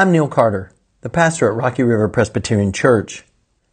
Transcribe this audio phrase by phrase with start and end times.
[0.00, 0.72] I'm Neil Carter,
[1.02, 3.26] the pastor at Rocky River Presbyterian Church.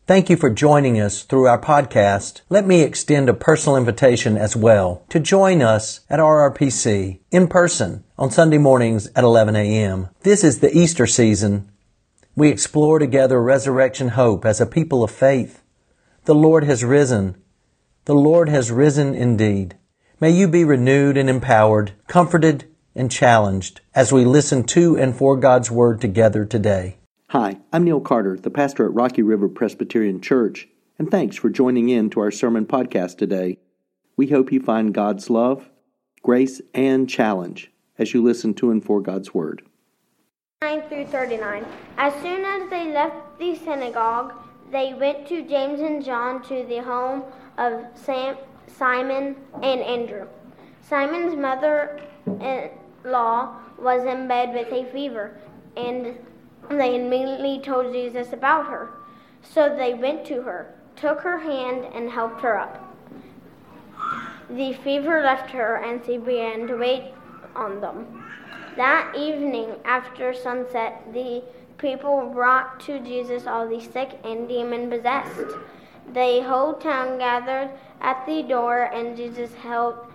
[0.07, 2.41] Thank you for joining us through our podcast.
[2.49, 8.03] Let me extend a personal invitation as well to join us at RRPC in person
[8.17, 10.09] on Sunday mornings at 11 a.m.
[10.23, 11.71] This is the Easter season.
[12.35, 15.63] We explore together resurrection hope as a people of faith.
[16.25, 17.41] The Lord has risen.
[18.03, 19.77] The Lord has risen indeed.
[20.19, 22.65] May you be renewed and empowered, comforted
[22.97, 26.97] and challenged as we listen to and for God's Word together today.
[27.29, 31.89] Hi, I'm Neil Carter, the pastor at Rocky River Presbyterian Church, and thanks for joining
[31.89, 33.59] in to our sermon podcast today.
[34.15, 35.69] We hope you find God's love,
[36.23, 39.61] grace, and challenge as you listen to and for God's Word.
[40.63, 41.65] 9 through 39.
[41.97, 44.33] As soon as they left the synagogue,
[44.71, 47.23] they went to James and John to the home
[47.59, 48.37] of Sam,
[48.75, 50.27] Simon and Andrew.
[50.81, 52.69] Simon's mother in
[53.07, 55.39] law was in bed with a fever,
[55.75, 56.17] and
[56.69, 58.91] they immediately told Jesus about her.
[59.41, 62.83] So they went to her, took her hand, and helped her up.
[64.49, 67.13] The fever left her, and she began to wait
[67.55, 68.23] on them.
[68.75, 71.43] That evening, after sunset, the
[71.77, 75.55] people brought to Jesus all the sick and demon possessed.
[76.13, 80.11] The whole town gathered at the door, and Jesus helped,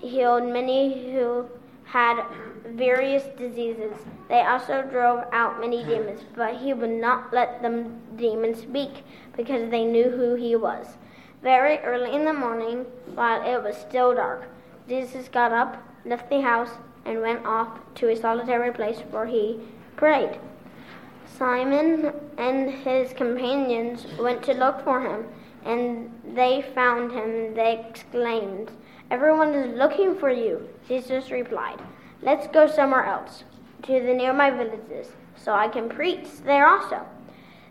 [0.00, 1.48] healed many who
[1.84, 2.24] had
[2.66, 3.92] various diseases.
[4.28, 9.04] They also drove out many demons, but he would not let them demons speak
[9.36, 10.86] because they knew who he was.
[11.42, 14.48] Very early in the morning, while it was still dark,
[14.88, 16.70] Jesus got up, left the house,
[17.04, 19.60] and went off to a solitary place where he
[19.96, 20.38] prayed.
[21.26, 25.26] Simon and his companions went to look for him,
[25.64, 27.54] and they found him.
[27.54, 28.70] They exclaimed,
[29.10, 30.68] Everyone is looking for you.
[30.88, 31.80] Jesus replied,
[32.22, 33.44] Let's go somewhere else,
[33.84, 37.02] to the nearby villages, so I can preach there also.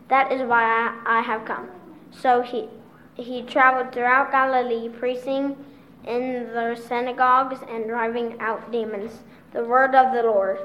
[0.10, 1.70] That is why I, have come.
[2.12, 2.70] So he,
[3.16, 5.56] he traveled throughout Galilee, preaching
[6.06, 9.20] in the synagogues and driving out demons.
[9.54, 10.60] The word of the Lord.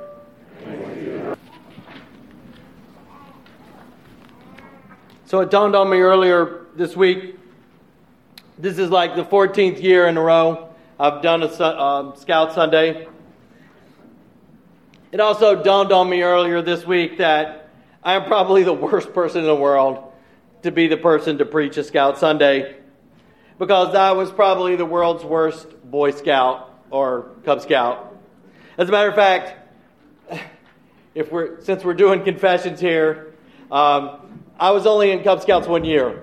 [5.24, 7.36] So it dawned on me earlier this week.
[8.56, 13.08] This is like the 14th year in a row I've done a uh, Scout Sunday.
[15.10, 17.68] It also dawned on me earlier this week that
[18.04, 20.12] I am probably the worst person in the world
[20.62, 22.76] to be the person to preach a Scout Sunday
[23.58, 28.16] because I was probably the world's worst Boy Scout or Cub Scout.
[28.76, 29.56] As a matter of fact,
[31.16, 33.34] if we're since we're doing confessions here,
[33.68, 36.22] um, I was only in Cub Scouts one year.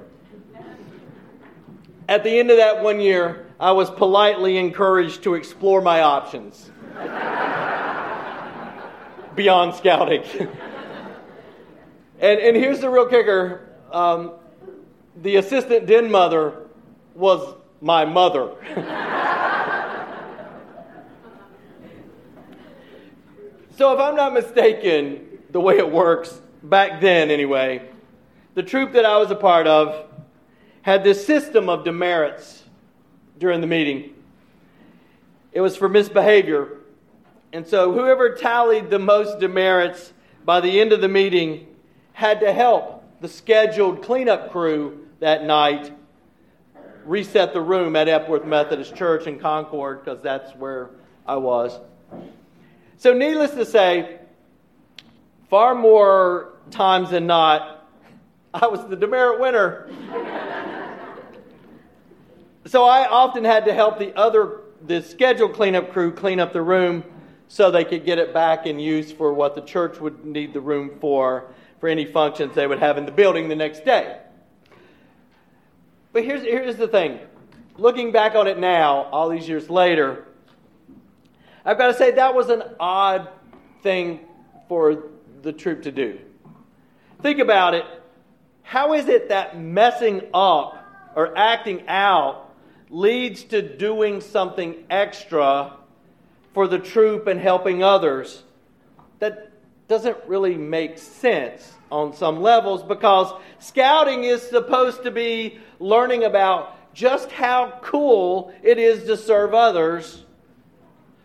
[2.07, 6.69] At the end of that one year, I was politely encouraged to explore my options
[9.35, 10.23] beyond scouting.
[12.19, 14.33] and, and here's the real kicker um,
[15.21, 16.67] the assistant den mother
[17.15, 18.51] was my mother.
[23.77, 27.89] so, if I'm not mistaken, the way it works, back then anyway,
[28.53, 30.14] the troop that I was a part of
[30.85, 32.61] had this system of demerits
[33.39, 34.13] during the meeting.
[35.51, 36.77] It was for misbehavior.
[37.51, 40.13] And so whoever tallied the most demerits
[40.45, 41.65] by the end of the meeting
[42.13, 45.91] had to help the scheduled cleanup crew that night
[47.03, 50.91] reset the room at Epworth Methodist Church in Concord because that's where
[51.25, 51.79] I was.
[52.97, 54.19] So, needless to say,
[55.49, 57.89] far more times than not,
[58.53, 59.89] I was the demerit winner.
[62.65, 66.61] So I often had to help the other, the scheduled cleanup crew clean up the
[66.61, 67.03] room
[67.47, 70.61] so they could get it back in use for what the church would need the
[70.61, 74.19] room for, for any functions they would have in the building the next day.
[76.11, 77.19] But here's, here's the thing
[77.77, 80.25] looking back on it now, all these years later,
[81.63, 83.29] I've got to say that was an odd
[83.83, 84.21] thing
[84.67, 85.03] for
[85.41, 86.19] the troop to do.
[87.21, 87.85] Think about it.
[88.63, 90.83] How is it that messing up
[91.15, 92.44] or acting out
[92.89, 95.73] leads to doing something extra
[96.53, 98.43] for the troop and helping others.
[99.19, 99.51] That
[99.87, 106.93] doesn't really make sense on some levels because scouting is supposed to be learning about
[106.93, 110.23] just how cool it is to serve others.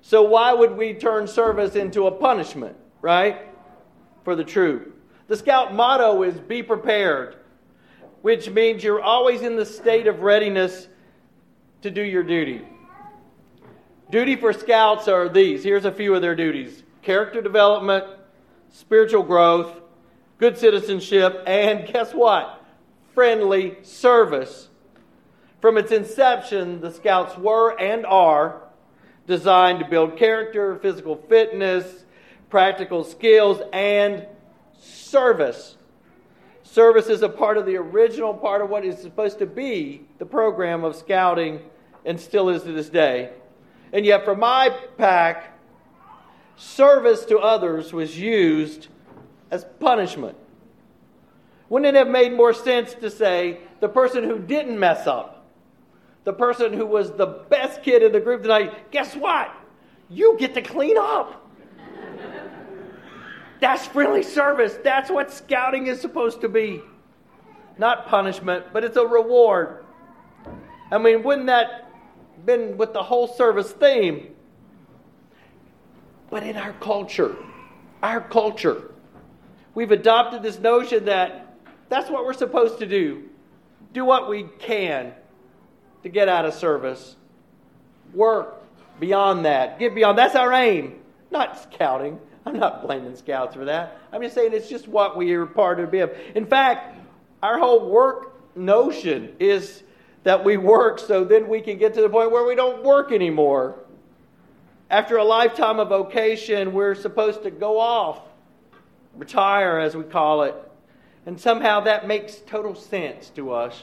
[0.02, 3.46] So, why would we turn service into a punishment, right?
[4.24, 4.96] For the troop.
[5.28, 7.36] The scout motto is be prepared,
[8.22, 10.88] which means you're always in the state of readiness
[11.82, 12.62] to do your duty.
[14.10, 15.62] Duty for scouts are these.
[15.62, 18.04] Here's a few of their duties character development,
[18.70, 19.80] spiritual growth,
[20.38, 22.62] good citizenship, and guess what?
[23.14, 24.68] Friendly service.
[25.60, 28.62] From its inception, the Scouts were and are
[29.26, 32.04] designed to build character, physical fitness,
[32.48, 34.26] practical skills, and
[34.78, 35.76] service.
[36.70, 40.24] Service is a part of the original part of what is supposed to be the
[40.24, 41.60] program of scouting
[42.04, 43.30] and still is to this day.
[43.92, 45.58] And yet, for my pack,
[46.54, 48.86] service to others was used
[49.50, 50.36] as punishment.
[51.68, 55.44] Wouldn't it have made more sense to say the person who didn't mess up,
[56.22, 59.52] the person who was the best kid in the group tonight, guess what?
[60.08, 61.39] You get to clean up.
[63.60, 64.78] That's friendly service.
[64.82, 66.82] That's what scouting is supposed to be.
[67.78, 69.84] Not punishment, but it's a reward.
[70.90, 71.90] I mean, wouldn't that
[72.44, 74.34] been with the whole service theme?
[76.30, 77.36] But in our culture,
[78.02, 78.92] our culture,
[79.74, 81.56] we've adopted this notion that
[81.88, 83.24] that's what we're supposed to do.
[83.92, 85.12] Do what we can
[86.02, 87.16] to get out of service.
[88.14, 88.62] Work
[89.00, 89.78] beyond that.
[89.78, 90.16] Get beyond.
[90.16, 91.00] That's our aim.
[91.30, 92.20] Not scouting.
[92.46, 93.98] I'm not blaming scouts for that.
[94.12, 95.94] I'm just saying it's just what we are part of.
[96.34, 96.98] In fact,
[97.42, 99.82] our whole work notion is
[100.22, 103.12] that we work so then we can get to the point where we don't work
[103.12, 103.76] anymore.
[104.90, 108.20] After a lifetime of vocation, we're supposed to go off,
[109.16, 110.54] retire as we call it,
[111.26, 113.80] and somehow that makes total sense to us.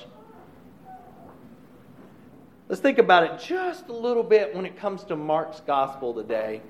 [2.68, 6.62] Let's think about it just a little bit when it comes to Mark's gospel today.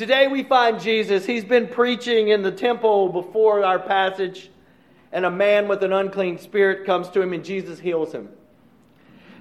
[0.00, 1.26] Today we find Jesus.
[1.26, 4.48] He's been preaching in the temple before our passage,
[5.12, 8.30] and a man with an unclean spirit comes to him, and Jesus heals him.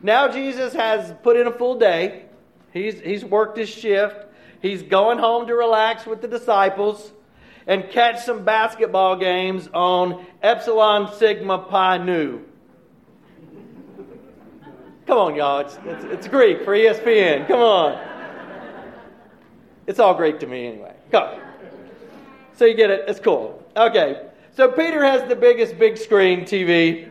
[0.04, 2.26] Now Jesus has put in a full day.
[2.74, 4.18] He's, he's worked his shift.
[4.62, 7.14] He's going home to relax with the disciples
[7.66, 12.42] and catch some basketball games on Epsilon Sigma Pi Nu.
[15.08, 15.60] Come on, y'all.
[15.60, 17.48] It's, it's, it's Greek for ESPN.
[17.48, 18.09] Come on.
[19.90, 20.94] It's all Greek to me anyway.
[22.54, 23.06] So you get it.
[23.08, 23.66] It's cool.
[23.76, 24.28] Okay.
[24.56, 27.10] So Peter has the biggest big screen TV.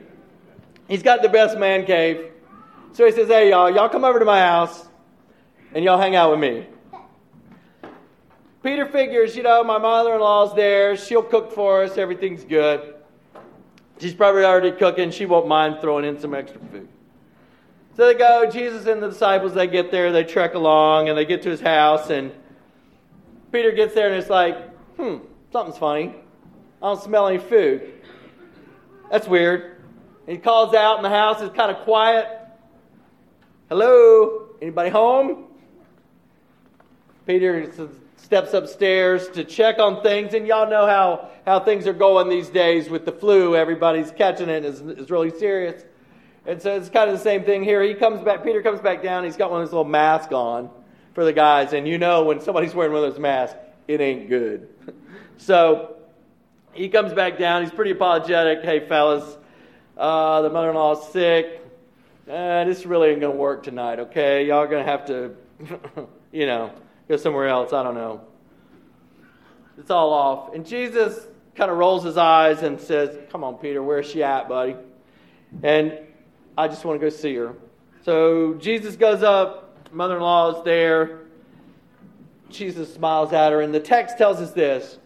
[0.87, 2.31] He's got the best man cave.
[2.93, 4.87] So he says, Hey, y'all, y'all come over to my house
[5.75, 6.67] and y'all hang out with me.
[8.63, 10.97] Peter figures, you know, my mother in law's there.
[10.97, 11.99] She'll cook for us.
[11.99, 12.95] Everything's good.
[13.99, 15.11] She's probably already cooking.
[15.11, 16.87] She won't mind throwing in some extra food.
[17.97, 21.25] So they go, Jesus and the disciples, they get there, they trek along, and they
[21.25, 22.31] get to his house, and
[23.51, 24.57] Peter gets there and it's like,
[24.97, 25.19] hmm,
[25.53, 26.15] something's funny.
[26.83, 27.93] I don't smell any food.
[29.11, 29.83] That's weird.
[30.27, 32.29] And he calls out in the house, it's kind of quiet.
[33.69, 34.49] Hello?
[34.61, 35.45] Anybody home?
[37.27, 37.71] Peter
[38.17, 42.49] steps upstairs to check on things, and y'all know how, how things are going these
[42.49, 43.57] days with the flu.
[43.57, 45.85] Everybody's catching it, it's, it's really serious.
[46.47, 47.83] And so it's kind of the same thing here.
[47.83, 50.71] He comes back, Peter comes back down, he's got one of his little masks on
[51.19, 53.57] for the guys, and you know when somebody's wearing one of those masks,
[53.89, 54.69] it ain't good.
[55.37, 55.97] so
[56.73, 57.65] he comes back down.
[57.65, 58.63] He's pretty apologetic.
[58.63, 59.37] Hey, fellas,
[59.97, 61.61] uh, the mother in law's sick.
[62.31, 64.47] Uh, this really ain't going to work tonight, okay?
[64.47, 65.35] Y'all going to have to,
[66.31, 66.71] you know,
[67.09, 67.73] go somewhere else.
[67.73, 68.21] I don't know.
[69.77, 70.55] It's all off.
[70.55, 71.19] And Jesus
[71.57, 74.77] kind of rolls his eyes and says, Come on, Peter, where's she at, buddy?
[75.65, 75.99] And
[76.57, 77.57] I just want to go see her.
[78.05, 81.21] So Jesus goes up, mother in law is there.
[82.51, 84.99] Jesus smiles at her, and the text tells us this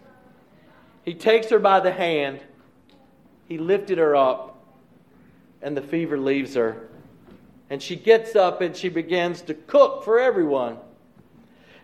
[1.04, 2.40] He takes her by the hand,
[3.48, 4.64] he lifted her up,
[5.60, 6.88] and the fever leaves her.
[7.70, 10.76] And she gets up and she begins to cook for everyone.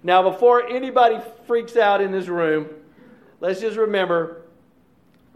[0.02, 2.69] Now, before anybody freaks out in this room,
[3.40, 4.43] let's just remember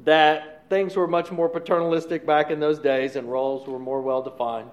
[0.05, 4.23] that things were much more paternalistic back in those days and roles were more well
[4.23, 4.71] defined.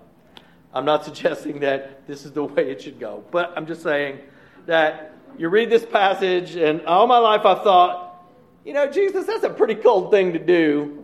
[0.74, 4.20] I'm not suggesting that this is the way it should go, but I'm just saying
[4.66, 8.24] that you read this passage, and all my life I've thought,
[8.66, 11.04] you know, Jesus, that's a pretty cool thing to do.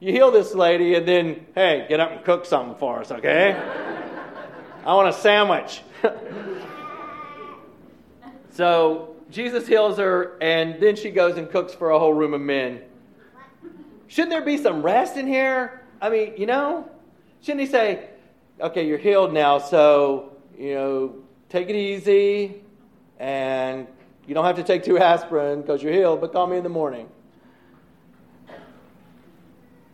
[0.00, 3.52] You heal this lady, and then, hey, get up and cook something for us, okay?
[4.84, 5.82] I want a sandwich.
[8.50, 12.40] so Jesus heals her, and then she goes and cooks for a whole room of
[12.40, 12.82] men.
[14.08, 15.82] Shouldn't there be some rest in here?
[16.00, 16.88] I mean, you know,
[17.40, 18.10] shouldn't he say,
[18.62, 21.14] okay, you're healed now, so, you know,
[21.48, 22.62] take it easy,
[23.18, 23.88] and
[24.26, 26.68] you don't have to take two aspirin because you're healed, but call me in the
[26.68, 27.08] morning.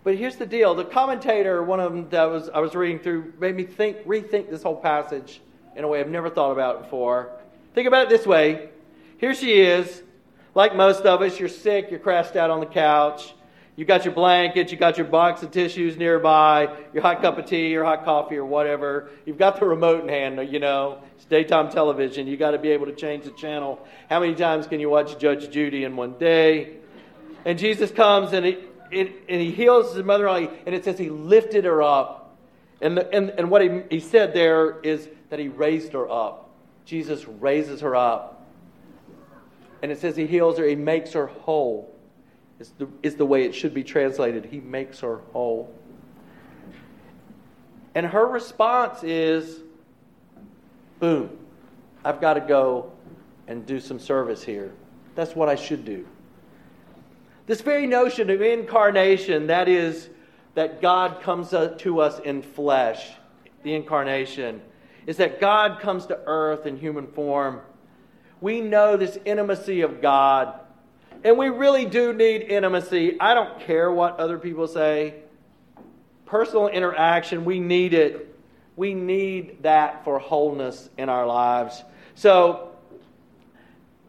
[0.04, 0.74] But here's the deal.
[0.74, 4.48] The commentator, one of them that was I was reading through, made me think, rethink
[4.48, 5.40] this whole passage
[5.74, 7.30] in a way I've never thought about before.
[7.74, 8.70] Think about it this way.
[9.18, 10.02] Here she is,
[10.54, 13.34] Like most of us, you're sick, you're crashed out on the couch.
[13.78, 17.46] You got your blanket, you got your box of tissues nearby, your hot cup of
[17.46, 19.08] tea or hot coffee or whatever.
[19.24, 21.00] You've got the remote in hand, you know.
[21.14, 22.26] It's daytime television.
[22.26, 23.86] You got to be able to change the channel.
[24.10, 26.78] How many times can you watch Judge Judy in one day?
[27.44, 28.58] And Jesus comes and he,
[28.90, 32.36] and he heals his mother-in-law, and it says he lifted her up.
[32.80, 36.50] And, the, and, and what he, he said there is that he raised her up.
[36.84, 38.44] Jesus raises her up.
[39.84, 41.94] And it says he heals her, he makes her whole
[42.58, 44.46] is the, is the way it should be translated.
[44.46, 45.72] He makes her whole.
[47.94, 49.60] And her response is
[51.00, 51.30] boom,
[52.04, 52.92] I've got to go
[53.46, 54.72] and do some service here.
[55.14, 56.06] That's what I should do.
[57.46, 60.10] This very notion of incarnation, that is,
[60.54, 63.10] that God comes to us in flesh,
[63.62, 64.60] the incarnation,
[65.06, 67.60] is that God comes to earth in human form.
[68.40, 70.60] We know this intimacy of God
[71.24, 73.18] and we really do need intimacy.
[73.20, 75.14] I don't care what other people say.
[76.26, 78.38] Personal interaction, we need it.
[78.76, 81.82] We need that for wholeness in our lives.
[82.14, 82.64] So,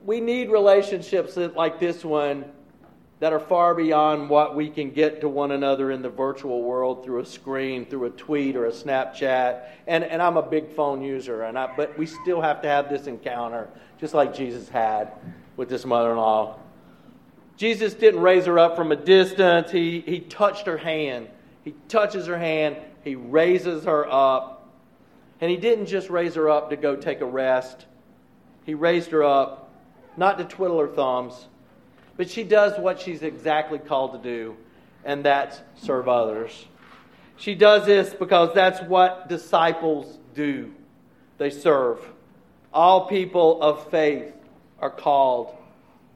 [0.06, 2.46] we need relationships like this one
[3.20, 7.03] that are far beyond what we can get to one another in the virtual world
[7.03, 9.65] through a screen, through a tweet or a Snapchat.
[9.88, 12.89] And, and I'm a big phone user, and I, but we still have to have
[12.89, 15.12] this encounter, just like Jesus had
[15.58, 16.60] with this mother in law.
[17.60, 19.70] Jesus didn't raise her up from a distance.
[19.70, 21.28] He, he touched her hand.
[21.66, 22.78] He touches her hand.
[23.04, 24.66] He raises her up.
[25.42, 27.86] And he didn't just raise her up to go take a rest.
[28.66, 29.74] He raised her up
[30.16, 31.48] not to twiddle her thumbs,
[32.16, 34.56] but she does what she's exactly called to do,
[35.04, 36.66] and that's serve others.
[37.36, 40.74] She does this because that's what disciples do
[41.38, 42.00] they serve.
[42.74, 44.34] All people of faith
[44.80, 45.56] are called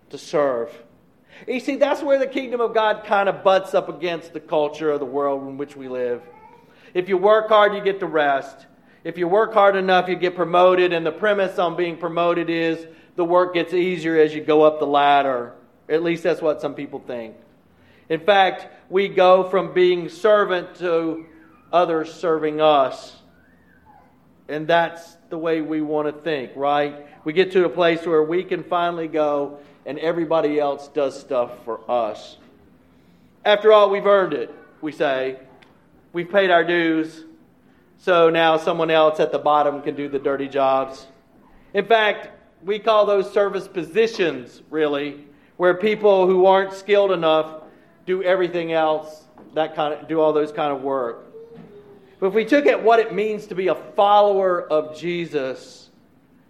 [0.09, 0.69] to serve.
[1.47, 4.91] You see, that's where the kingdom of God kind of butts up against the culture
[4.91, 6.21] of the world in which we live.
[6.93, 8.67] If you work hard, you get the rest.
[9.03, 12.87] If you work hard enough, you get promoted, and the premise on being promoted is
[13.15, 15.53] the work gets easier as you go up the ladder.
[15.89, 17.35] At least that's what some people think.
[18.09, 21.25] In fact, we go from being servant to
[21.71, 23.15] others serving us.
[24.47, 27.07] And that's the way we want to think, right?
[27.25, 31.51] We get to a place where we can finally go and everybody else does stuff
[31.65, 32.37] for us.
[33.45, 35.37] After all, we've earned it, we say.
[36.13, 37.25] We've paid our dues,
[37.97, 41.07] so now someone else at the bottom can do the dirty jobs.
[41.73, 42.29] In fact,
[42.63, 45.25] we call those service positions, really,
[45.57, 47.63] where people who aren't skilled enough
[48.05, 49.23] do everything else,
[49.53, 51.25] that kind of, do all those kind of work.
[52.19, 55.89] But if we took at what it means to be a follower of Jesus,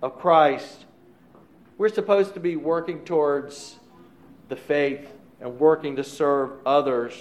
[0.02, 0.86] of Christ,
[1.84, 3.78] we're supposed to be working towards
[4.48, 5.06] the faith
[5.42, 7.14] and working to serve others.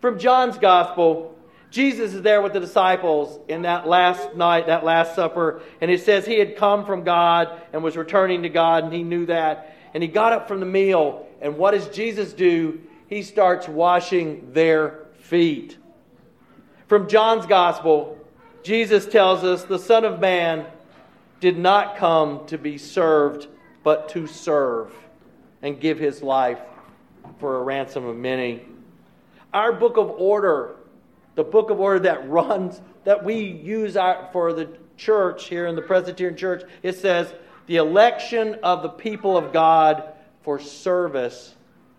[0.00, 1.38] From John's gospel,
[1.70, 6.00] Jesus is there with the disciples in that last night, that last supper, and it
[6.00, 9.76] says he had come from God and was returning to God, and he knew that.
[9.94, 12.80] And he got up from the meal, and what does Jesus do?
[13.06, 15.78] He starts washing their feet.
[16.88, 18.18] From John's gospel,
[18.64, 20.66] Jesus tells us the Son of Man
[21.44, 23.48] did not come to be served,
[23.82, 24.90] but to serve
[25.60, 26.58] and give his life
[27.38, 28.62] for a ransom of many.
[29.52, 30.76] Our book of order,
[31.34, 33.92] the book of order that runs, that we use
[34.32, 37.30] for the church here in the Presbyterian Church, it says,
[37.66, 41.54] the election of the people of God for service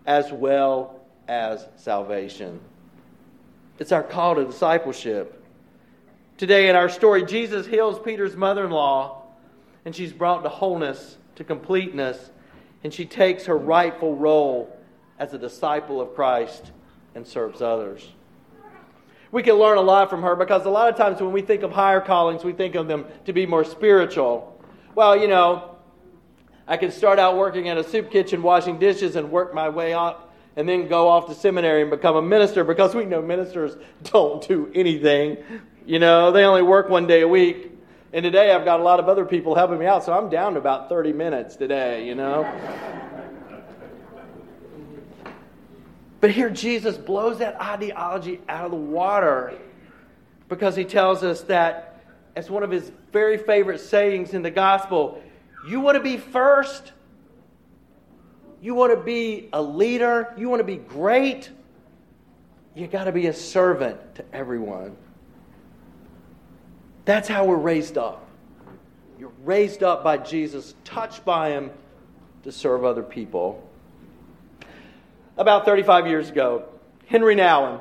[0.06, 2.58] as well as salvation.
[3.78, 5.40] It's our call to discipleship.
[6.36, 9.22] Today in our story, Jesus heals Peter's mother in law
[9.86, 12.30] and she's brought to wholeness, to completeness,
[12.82, 14.76] and she takes her rightful role
[15.16, 16.72] as a disciple of Christ
[17.14, 18.10] and serves others.
[19.30, 21.62] We can learn a lot from her because a lot of times when we think
[21.62, 24.60] of higher callings, we think of them to be more spiritual.
[24.96, 25.76] Well, you know,
[26.66, 29.94] I can start out working at a soup kitchen washing dishes and work my way
[29.94, 33.76] up and then go off to seminary and become a minister because we know ministers
[34.02, 35.36] don't do anything.
[35.84, 37.75] You know, they only work one day a week.
[38.12, 40.52] And today I've got a lot of other people helping me out, so I'm down
[40.54, 42.50] to about 30 minutes today, you know?
[46.20, 49.54] but here Jesus blows that ideology out of the water
[50.48, 52.04] because he tells us that,
[52.36, 55.20] as one of his very favorite sayings in the gospel,
[55.68, 56.92] you want to be first?
[58.62, 60.32] You want to be a leader?
[60.36, 61.50] You want to be great?
[62.74, 64.96] You got to be a servant to everyone.
[67.06, 68.28] That's how we're raised up.
[69.18, 71.70] You're raised up by Jesus, touched by Him,
[72.42, 73.66] to serve other people.
[75.38, 76.64] About 35 years ago,
[77.06, 77.80] Henri Nouwen,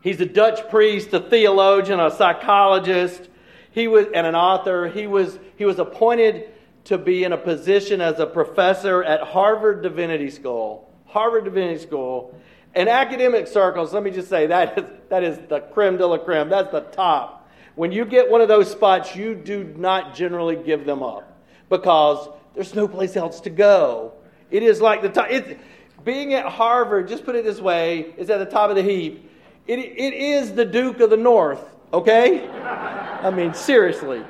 [0.00, 3.28] he's a Dutch priest, a theologian, a psychologist,
[3.72, 4.88] he was, and an author.
[4.88, 6.48] He was, he was appointed
[6.84, 10.88] to be in a position as a professor at Harvard Divinity School.
[11.06, 12.38] Harvard Divinity School.
[12.76, 16.18] In academic circles, let me just say that is, that is the creme de la
[16.18, 16.48] creme.
[16.48, 17.33] That's the top.
[17.74, 21.30] When you get one of those spots, you do not generally give them up
[21.68, 24.12] because there's no place else to go.
[24.50, 25.26] It is like the top.
[25.30, 25.58] It's,
[26.04, 29.30] being at Harvard, just put it this way, is at the top of the heap.
[29.66, 32.46] It, it is the Duke of the North, okay?
[32.48, 34.22] I mean, seriously.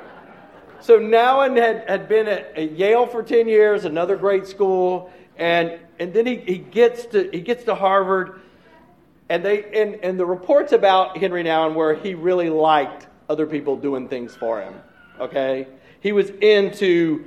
[0.79, 5.79] So Nouwen had, had been at, at, Yale for 10 years, another great school, and,
[5.99, 8.39] and then he, he, gets to, he gets to Harvard,
[9.27, 13.75] and, they, and, and the reports about Henri Nouwen were he really liked other people
[13.75, 14.73] doing things for him,
[15.19, 15.67] okay?
[15.99, 17.25] He was into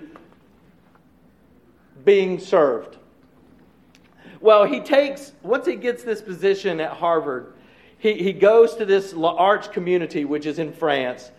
[2.05, 2.97] being served.
[4.41, 7.55] Well, he takes, once he gets this position at Harvard,
[7.99, 11.33] he, he goes to this L'Arche community, which is in France.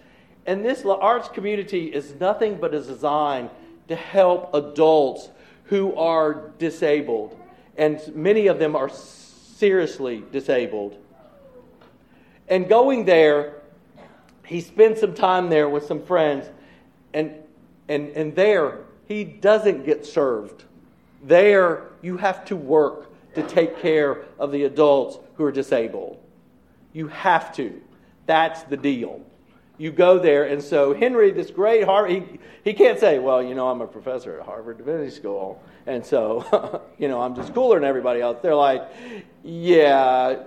[0.46, 3.50] And this L'Arche community is nothing but a design
[3.88, 5.30] to help adults
[5.66, 7.40] who are disabled.
[7.78, 10.98] And many of them are seriously disabled.
[12.50, 13.59] And going there,
[14.50, 16.50] he spends some time there with some friends.
[17.14, 17.36] And,
[17.88, 20.64] and, and there, he doesn't get served.
[21.24, 26.20] There, you have to work to take care of the adults who are disabled.
[26.94, 27.80] You have to.
[28.26, 29.22] That's the deal.
[29.78, 33.56] You go there, and so Henri, this great Harvard, he, he can't say, well, you
[33.56, 37.80] know, I'm a professor at Harvard Divinity School, and so, you know, I'm just cooler
[37.80, 38.40] than everybody else.
[38.42, 38.90] They're like,
[39.44, 40.44] yeah,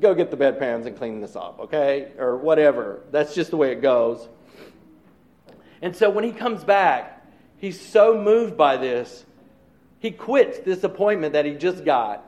[0.00, 2.12] go get the bedpans and clean this up, okay?
[2.18, 3.02] Or whatever.
[3.10, 4.28] That's just the way it goes.
[5.80, 7.26] And so when he comes back,
[7.58, 9.24] he's so moved by this,
[10.00, 12.24] he quits this appointment that he just got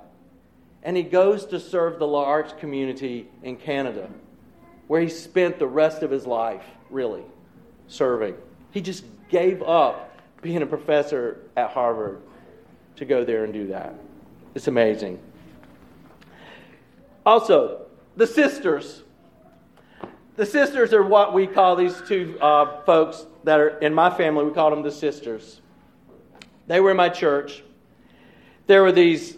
[0.83, 4.09] and he goes to serve the L'Arche community in Canada,
[4.87, 7.23] where he spent the rest of his life, really,
[7.87, 8.35] serving.
[8.71, 12.23] He just gave up being a professor at Harvard
[12.97, 13.95] to go there and do that.
[14.55, 15.21] It's amazing.
[17.25, 19.03] Also, the sisters.
[20.37, 24.45] The sisters are what we call these two uh, folks that are in my family,
[24.45, 25.61] we call them the sisters.
[26.67, 27.63] They were in my church.
[28.67, 29.37] There were these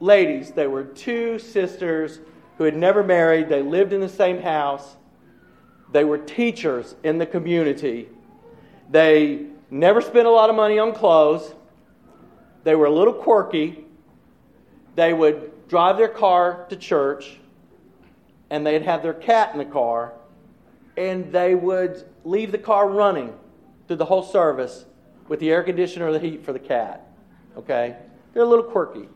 [0.00, 0.52] ladies.
[0.52, 2.20] They were two sisters
[2.58, 3.48] who had never married.
[3.48, 4.96] They lived in the same house.
[5.92, 8.08] They were teachers in the community.
[8.90, 11.54] They never spent a lot of money on clothes.
[12.64, 13.84] They were a little quirky.
[14.94, 17.38] They would drive their car to church,
[18.50, 20.12] and they'd have their cat in the car,
[20.96, 23.32] and they would leave the car running
[23.86, 24.84] through the whole service
[25.28, 27.08] with the air conditioner or the heat for the cat.
[27.56, 27.96] Okay?
[28.32, 29.08] They're a little quirky.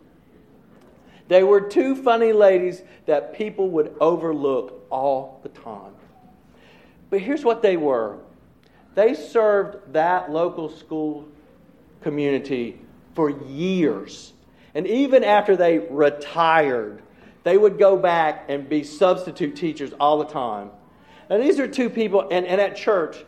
[1.28, 5.92] They were two funny ladies that people would overlook all the time.
[7.08, 8.18] But here's what they were
[8.94, 11.28] they served that local school
[12.02, 12.80] community
[13.14, 14.32] for years.
[14.74, 17.02] And even after they retired,
[17.42, 20.70] they would go back and be substitute teachers all the time.
[21.28, 23.24] Now, these are two people, and, and at church,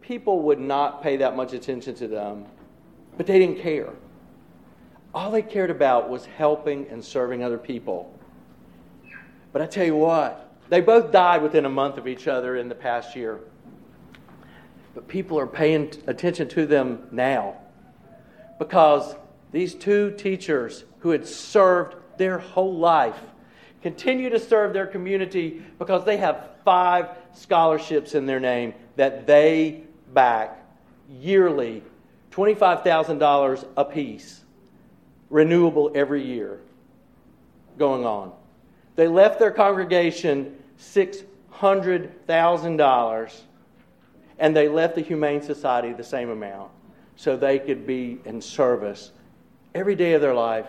[0.00, 2.44] people would not pay that much attention to them,
[3.16, 3.92] but they didn't care.
[5.14, 8.14] All they cared about was helping and serving other people.
[9.52, 12.68] But I tell you what, they both died within a month of each other in
[12.68, 13.40] the past year.
[14.94, 17.56] But people are paying attention to them now
[18.58, 19.14] because
[19.52, 23.18] these two teachers who had served their whole life
[23.82, 29.82] continue to serve their community because they have five scholarships in their name that they
[30.12, 30.64] back
[31.08, 31.82] yearly
[32.32, 34.40] $25,000 apiece
[35.30, 36.58] renewable every year
[37.78, 38.32] going on.
[38.96, 43.40] They left their congregation $600,000
[44.40, 46.70] and they left the Humane Society the same amount
[47.16, 49.10] so they could be in service
[49.78, 50.66] every day of their life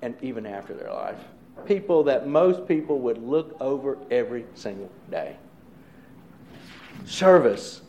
[0.00, 1.18] and even after their life.
[1.66, 5.36] People that most people would look over every single day.
[7.04, 7.82] Service.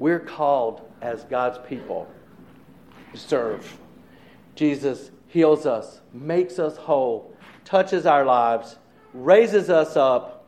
[0.00, 2.10] We're called as God's people
[3.12, 3.78] to serve.
[4.56, 7.32] Jesus heals us, makes us whole,
[7.64, 8.76] touches our lives,
[9.14, 10.46] raises us up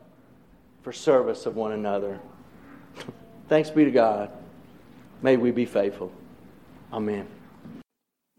[0.83, 2.19] for service of one another.
[3.47, 4.31] Thanks be to God.
[5.21, 6.11] May we be faithful.
[6.91, 7.38] Amen.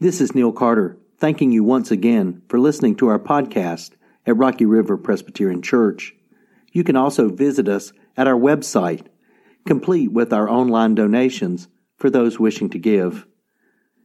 [0.03, 3.91] This is Neil Carter, thanking you once again for listening to our podcast
[4.27, 6.15] at Rocky River Presbyterian Church.
[6.73, 9.09] You can also visit us at our website,
[9.67, 13.27] complete with our online donations for those wishing to give.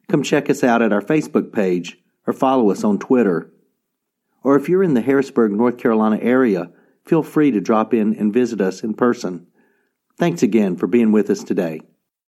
[0.09, 3.49] come check us out at our Facebook page or follow us on Twitter.
[4.43, 6.71] Or if you're in the Harrisburg, North Carolina area,
[7.05, 9.47] feel free to drop in and visit us in person.
[10.17, 11.79] Thanks again for being with us today.